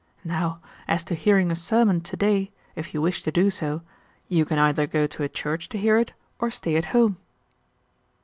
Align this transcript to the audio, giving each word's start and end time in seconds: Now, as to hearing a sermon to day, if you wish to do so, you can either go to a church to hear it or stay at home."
Now, 0.23 0.61
as 0.87 1.03
to 1.03 1.13
hearing 1.13 1.51
a 1.51 1.55
sermon 1.55 2.01
to 2.01 2.17
day, 2.17 2.49
if 2.75 2.91
you 2.91 3.03
wish 3.03 3.21
to 3.21 3.31
do 3.31 3.51
so, 3.51 3.83
you 4.29 4.45
can 4.45 4.57
either 4.57 4.87
go 4.87 5.05
to 5.05 5.21
a 5.21 5.29
church 5.29 5.69
to 5.69 5.77
hear 5.77 5.95
it 5.99 6.13
or 6.39 6.49
stay 6.49 6.75
at 6.75 6.85
home." 6.85 7.17